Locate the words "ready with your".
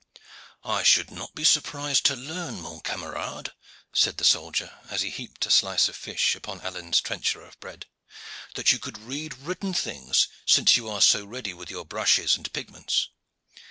11.23-11.85